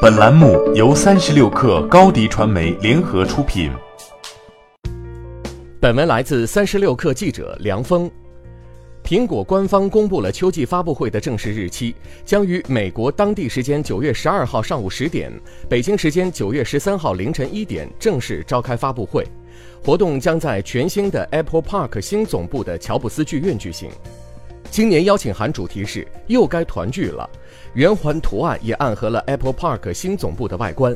[0.00, 3.68] 本栏目由三十六克高低传媒联合出品。
[5.80, 8.08] 本文来自三十六克记者梁峰。
[9.02, 15.32] 苹果官方公布了秋季发布会的正式日期，将于美国当地时间九月十二号上午十点，
[15.68, 19.26] 北京时间九月十三号凌晨一点正式召开发布会。
[19.84, 23.90] 活动将在全新的 Apple Park 新总部的乔布斯剧院举行。
[24.70, 27.28] 今年邀请函主题是“又该团聚了”，
[27.74, 30.94] 圆环图案也暗合了 Apple Park 新总部的外观。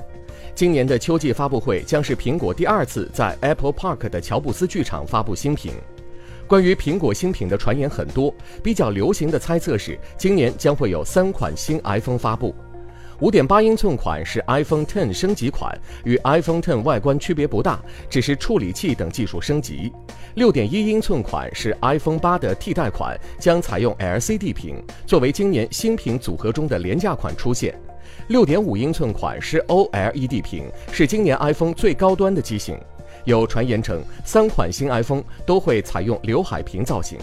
[0.55, 5.73] 今年的秋季发布会将是苹果第二次在 Apple Park 的乔布斯剧场发布新品。
[6.47, 12.55] 关于苹果新品的传言很多，比较流行的猜测是今年将会有三款新 iPhone 发布。
[13.23, 15.73] 五点八英寸款是 iPhone Ten 升级款，
[16.03, 19.93] 与 iPhone Ten 外观区别不大，只是处理器等技术升级。
[20.35, 27.73] 六点一英寸款是 iPhone 八的替代款，将采用 LCD 屏，作为今年新品组合中的廉价款出现。
[28.27, 32.77] 六点五英寸款是 OLED 屏，是今年 iPhone 最高端的机型。
[33.25, 37.17] 有传言称，三款新 iPhone 都会采用刘海屏造型。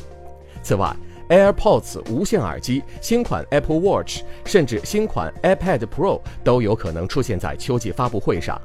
[0.64, 0.96] 此外
[1.30, 8.60] ，AirPods 无线耳机、新款 Apple Watch，甚至新款 iPad Pro 都有可能出现在秋季发布会上。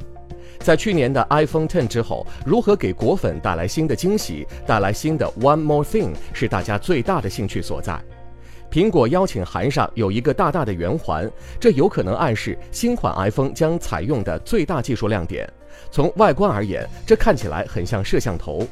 [0.59, 8.01] 在去年的 iPhone X 之后，如何给果粉带来新的惊喜，带来新的 One More Thing，是大家最大的兴趣所在。
[8.71, 15.49] 苹果邀请函上有一个大大的圆环，这有可能暗示新款 iPhone 将采用的最大技术亮点。
[15.91, 18.67] 从外观而言，这看起来很像摄像头。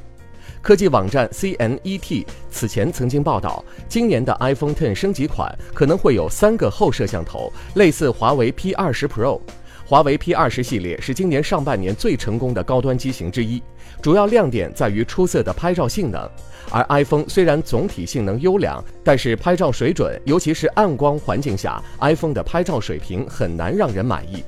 [0.62, 9.40] 科技网站 CNET 此前曾经报道，今年的 iPhone ten 升级款可能会有三个后摄像头，类似华为 P 二十 Pro。
[9.84, 13.60] 华为 P 二十系列是今年上半年最成功的高端机型之一，
[14.00, 16.30] 主要亮点在于出色的拍照性能。
[16.70, 24.44] 而 iPhone 虽然总体性能优良，但是拍照水准，尤其是暗光环境下，iPhone 的拍照水平很难让人满意。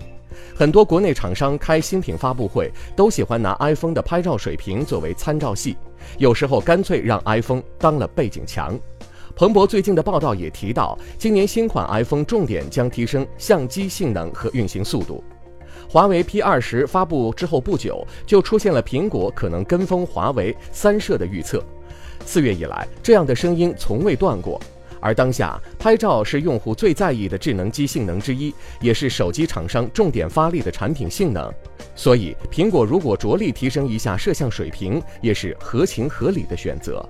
[0.54, 5.76] 很多国内厂商开新品发布会都喜欢拿 iPhone 的拍照水平作为参照系，
[6.18, 8.78] 有时候干脆让 iPhone 当了背景墙。
[9.36, 15.22] 彭博最近的报道也提到，今年新款 iPhone 重点将提升相机性能和运行速度。
[15.88, 21.62] 华为 P 二十发布之后不久，就出现了苹果可能跟风华为三摄的预测。
[22.24, 24.60] 四月以来，这样的声音从未断过。
[25.04, 31.52] 而当下，拍照是用户最在意的智能机性能之一，也是手机厂商重点发力的产品性能。
[31.94, 37.06] 所以，苹果如果着力提升一下摄像水平，也是合情合理的选择。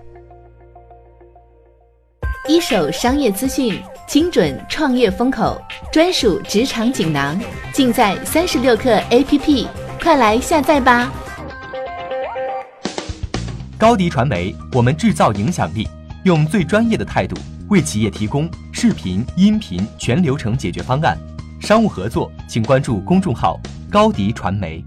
[2.48, 5.56] 一手商业资讯，精准创业风口，
[5.92, 7.40] 专属职场锦囊，
[7.72, 9.68] 尽在三十六课 APP，
[10.02, 11.12] 快来下载吧！
[13.78, 15.88] 高迪传媒，我们制造影响力，
[16.24, 17.36] 用最专业的态度。
[17.68, 21.18] 为企业提供视频、音频全流程解决方案，
[21.60, 23.58] 商务合作请关注公众号
[23.90, 24.84] 高迪传媒。